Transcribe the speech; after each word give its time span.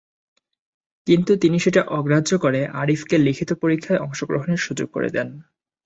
কিন্তু 1.07 1.31
তিনি 1.37 1.57
সেটা 1.59 1.81
অগ্রাহ্য 1.89 2.31
করে 2.37 2.61
আরিফকে 2.73 3.15
লিখিত 3.17 3.49
পরীক্ষায় 3.53 4.03
অংশগ্রহণের 4.05 4.59
সুযোগ 4.59 4.87
করে 4.91 5.09
দেন। 5.09 5.27